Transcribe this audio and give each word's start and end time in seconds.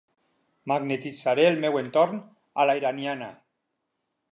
Magnetitzaré 0.71 1.45
el 1.51 1.61
meu 1.67 1.77
entorn 1.83 2.19
a 2.63 2.67
la 2.71 2.77
iraniana. 2.83 3.31